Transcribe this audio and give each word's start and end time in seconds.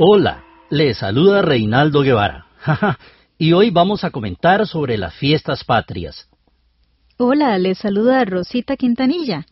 Hola, 0.00 0.44
le 0.70 0.94
saluda 0.94 1.42
Reinaldo 1.42 2.02
Guevara. 2.02 2.46
y 3.36 3.52
hoy 3.52 3.70
vamos 3.70 4.04
a 4.04 4.10
comentar 4.10 4.64
sobre 4.68 4.96
las 4.96 5.12
fiestas 5.14 5.64
patrias. 5.64 6.28
Hola, 7.16 7.58
le 7.58 7.74
saluda 7.74 8.24
Rosita 8.24 8.76
Quintanilla. 8.76 9.44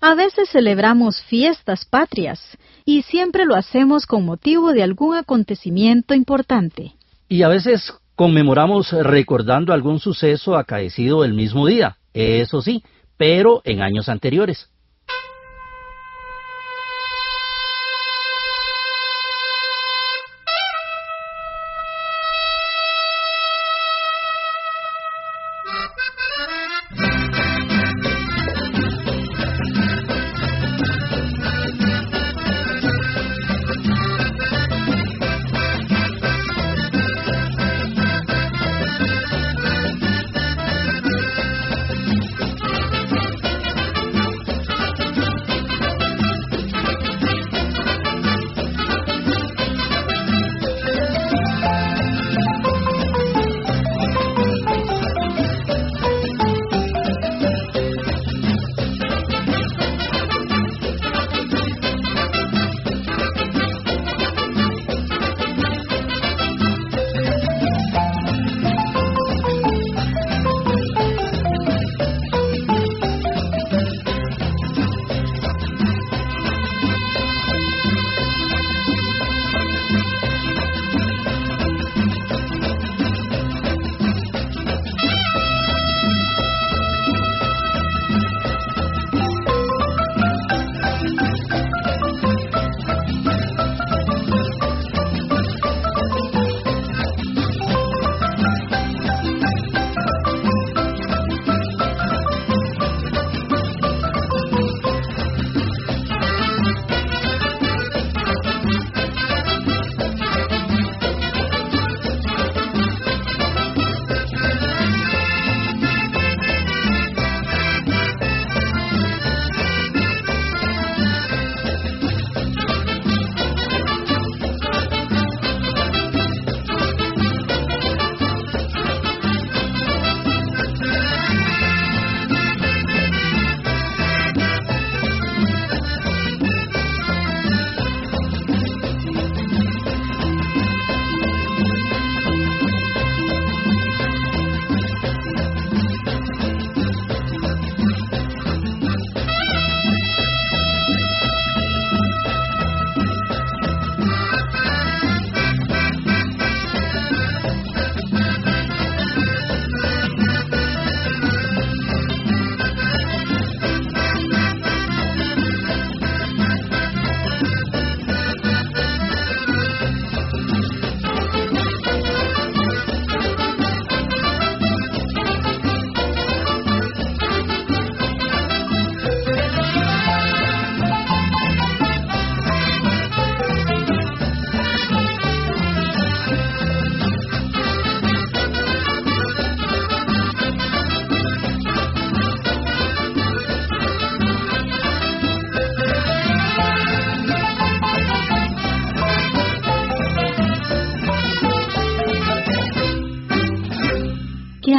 A 0.00 0.16
veces 0.16 0.48
celebramos 0.48 1.22
fiestas 1.22 1.84
patrias 1.84 2.58
y 2.84 3.02
siempre 3.02 3.44
lo 3.44 3.54
hacemos 3.54 4.06
con 4.06 4.24
motivo 4.24 4.72
de 4.72 4.82
algún 4.82 5.14
acontecimiento 5.14 6.14
importante. 6.14 6.94
Y 7.28 7.42
a 7.42 7.48
veces 7.48 7.94
conmemoramos 8.16 8.90
recordando 8.90 9.72
algún 9.72 10.00
suceso 10.00 10.56
acaecido 10.56 11.24
el 11.24 11.32
mismo 11.32 11.68
día, 11.68 11.96
eso 12.12 12.60
sí, 12.60 12.82
pero 13.16 13.62
en 13.64 13.82
años 13.82 14.08
anteriores. 14.08 14.68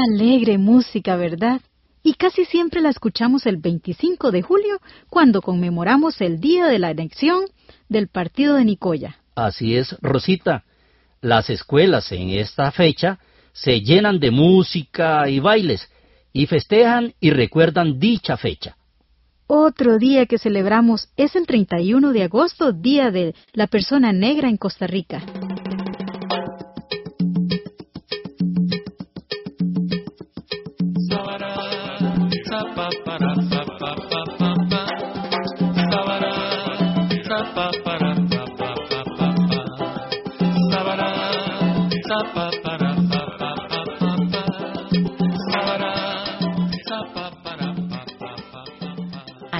Alegre 0.07 0.57
música, 0.57 1.15
¿verdad? 1.15 1.61
Y 2.03 2.13
casi 2.13 2.45
siempre 2.45 2.81
la 2.81 2.89
escuchamos 2.89 3.45
el 3.45 3.57
25 3.57 4.31
de 4.31 4.41
julio, 4.41 4.79
cuando 5.09 5.41
conmemoramos 5.41 6.21
el 6.21 6.39
día 6.39 6.67
de 6.67 6.79
la 6.79 6.89
anexión 6.89 7.45
del 7.89 8.07
partido 8.07 8.55
de 8.55 8.65
Nicoya. 8.65 9.17
Así 9.35 9.75
es, 9.75 9.95
Rosita. 10.01 10.63
Las 11.21 11.49
escuelas 11.49 12.11
en 12.11 12.29
esta 12.29 12.71
fecha 12.71 13.19
se 13.51 13.81
llenan 13.81 14.19
de 14.19 14.31
música 14.31 15.29
y 15.29 15.39
bailes, 15.39 15.89
y 16.31 16.45
festejan 16.45 17.13
y 17.19 17.31
recuerdan 17.31 17.99
dicha 17.99 18.37
fecha. 18.37 18.77
Otro 19.47 19.97
día 19.97 20.25
que 20.25 20.37
celebramos 20.37 21.09
es 21.17 21.35
el 21.35 21.47
31 21.47 22.11
de 22.11 22.23
agosto, 22.23 22.73
Día 22.73 23.11
de 23.11 23.33
la 23.53 23.67
Persona 23.67 24.11
Negra 24.11 24.49
en 24.49 24.57
Costa 24.57 24.87
Rica. 24.87 25.23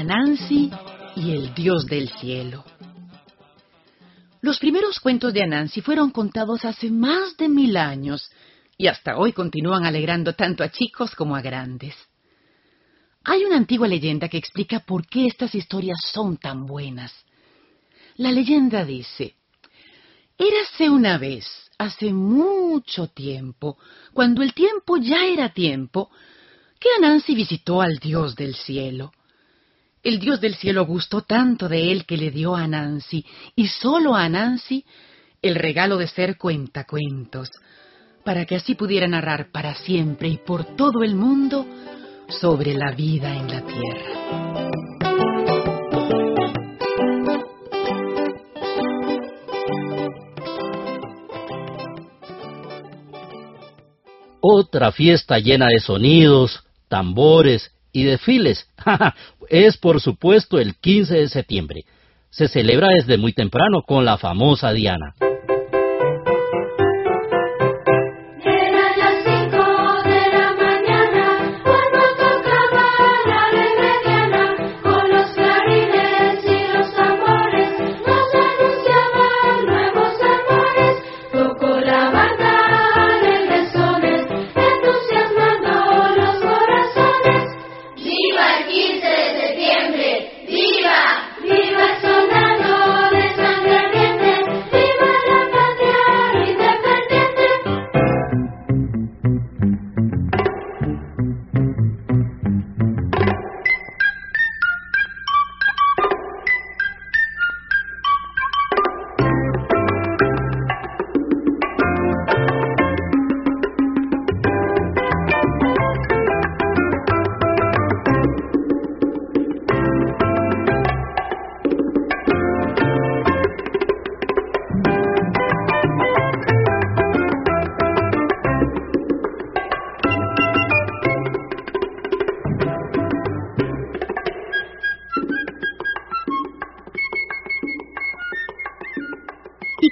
Nancy 0.08 0.72
y 1.18 1.32
el 1.32 1.54
Dios 1.54 1.86
del 1.86 2.10
cielo. 2.10 2.64
Los 4.42 4.58
primeros 4.58 5.02
cuentos 5.02 5.34
de 5.34 5.44
Anansi 5.44 5.82
fueron 5.82 6.12
contados 6.12 6.64
hace 6.64 6.90
más 6.90 7.36
de 7.36 7.50
mil 7.50 7.76
años 7.76 8.32
y 8.78 8.88
hasta 8.88 9.18
hoy 9.18 9.34
continúan 9.34 9.84
alegrando 9.84 10.34
tanto 10.34 10.64
a 10.64 10.72
chicos 10.72 11.14
como 11.14 11.36
a 11.36 11.42
grandes. 11.42 11.94
Hay 13.26 13.44
una 13.44 13.58
antigua 13.58 13.90
leyenda 13.90 14.30
que 14.30 14.38
explica 14.38 14.80
por 14.80 15.06
qué 15.08 15.26
estas 15.26 15.54
historias 15.54 16.00
son 16.14 16.38
tan 16.38 16.66
buenas. 16.66 17.14
La 18.16 18.32
leyenda 18.32 18.86
dice, 18.86 19.36
Érase 20.38 20.90
una 20.90 21.18
vez, 21.18 21.46
hace 21.78 22.14
mucho 22.14 23.08
tiempo, 23.08 23.78
cuando 24.14 24.44
el 24.44 24.54
tiempo 24.54 24.98
ya 24.98 25.26
era 25.26 25.50
tiempo, 25.50 26.12
que 26.80 26.90
Anansi 26.98 27.34
visitó 27.34 27.82
al 27.82 27.98
Dios 27.98 28.36
del 28.36 28.54
cielo. 28.54 29.12
El 30.04 30.20
Dios 30.20 30.40
del 30.40 30.56
cielo 30.56 30.86
gustó 30.86 31.22
tanto 31.22 31.68
de 31.68 31.92
él 31.92 32.06
que 32.06 32.18
le 32.18 32.30
dio 32.30 32.56
a 32.56 32.68
Nancy, 32.68 33.26
y 33.56 33.68
solo 33.68 34.16
a 34.16 34.30
Nancy, 34.30 34.86
el 35.42 35.56
regalo 35.56 35.98
de 35.98 36.08
ser 36.08 36.38
cuentacuentos, 36.38 37.50
para 38.24 38.46
que 38.46 38.56
así 38.56 38.76
pudiera 38.76 39.08
narrar 39.08 39.52
para 39.52 39.76
siempre 39.76 40.28
y 40.28 40.38
por 40.38 40.76
todo 40.76 41.04
el 41.04 41.16
mundo 41.16 41.66
sobre 42.30 42.74
la 42.74 42.92
vida 42.92 43.36
en 43.36 43.48
la 43.48 43.62
tierra. 43.66 44.67
Otra 54.68 54.92
fiesta 54.92 55.40
llena 55.40 55.68
de 55.68 55.80
sonidos, 55.80 56.62
tambores 56.90 57.72
y 57.94 58.04
desfiles. 58.04 58.70
es 59.50 59.78
por 59.78 60.02
supuesto 60.02 60.60
el 60.60 60.76
15 60.76 61.14
de 61.16 61.30
septiembre. 61.30 61.86
Se 62.30 62.50
celebra 62.50 62.90
desde 62.90 63.18
muy 63.18 63.32
temprano 63.32 63.82
con 63.88 64.04
la 64.04 64.18
famosa 64.18 64.74
Diana. 64.74 65.16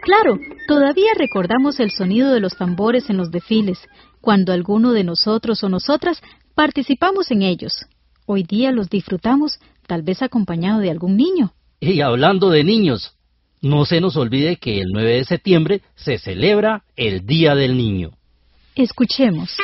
Claro, 0.06 0.38
todavía 0.68 1.14
recordamos 1.18 1.80
el 1.80 1.90
sonido 1.90 2.32
de 2.32 2.40
los 2.40 2.56
tambores 2.56 3.10
en 3.10 3.18
los 3.18 3.32
desfiles, 3.32 3.80
cuando 4.22 4.54
alguno 4.54 4.92
de 4.92 5.04
nosotros 5.04 5.64
o 5.64 5.70
nosotras 5.70 6.22
participamos 6.54 7.32
en 7.32 7.42
ellos. 7.42 7.88
Hoy 8.28 8.44
día 8.44 8.72
los 8.72 8.88
disfrutamos, 8.88 9.60
tal 9.88 10.04
vez 10.04 10.22
acompañado 10.22 10.80
de 10.80 10.92
algún 10.92 11.18
niño. 11.18 11.54
Y 11.80 12.02
hablando 12.02 12.52
de 12.52 12.64
niños, 12.64 13.18
no 13.62 13.86
se 13.86 14.00
nos 14.00 14.16
olvide 14.16 14.58
que 14.58 14.80
el 14.80 14.90
9 14.94 15.10
de 15.10 15.26
septiembre 15.26 15.82
se 15.96 16.20
celebra 16.20 16.84
el 16.96 17.26
Día 17.26 17.56
del 17.56 17.76
Niño. 17.76 18.12
Escuchemos. 18.76 19.58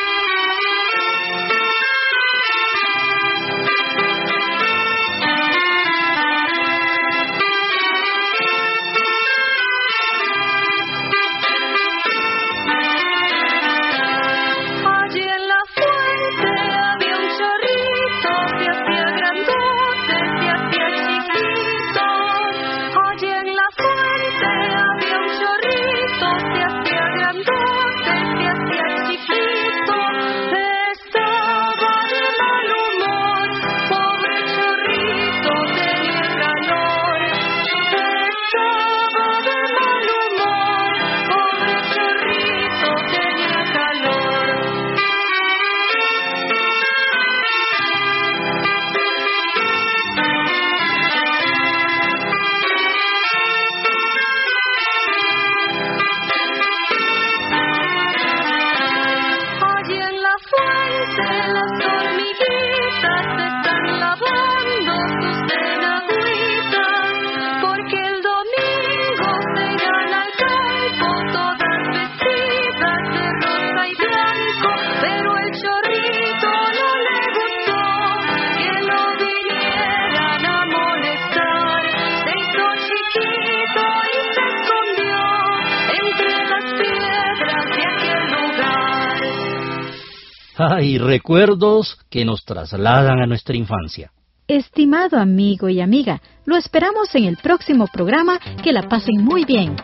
¡Ay, 90.63 90.99
recuerdos 90.99 91.97
que 92.11 92.23
nos 92.23 92.45
trasladan 92.45 93.19
a 93.19 93.25
nuestra 93.25 93.55
infancia! 93.57 94.11
Estimado 94.47 95.17
amigo 95.17 95.69
y 95.69 95.81
amiga, 95.81 96.21
lo 96.45 96.55
esperamos 96.55 97.15
en 97.15 97.23
el 97.23 97.37
próximo 97.37 97.87
programa. 97.91 98.37
Que 98.63 98.71
la 98.71 98.83
pasen 98.83 99.23
muy 99.23 99.43
bien. 99.43 99.75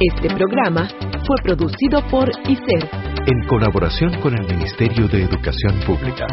Este 0.00 0.34
programa 0.34 0.88
fue 1.26 1.36
producido 1.42 2.06
por 2.10 2.30
ICER. 2.48 2.88
En 3.26 3.46
colaboración 3.46 4.18
con 4.22 4.32
el 4.32 4.46
Ministerio 4.46 5.06
de 5.08 5.24
Educación 5.24 5.80
Pública. 5.84 6.26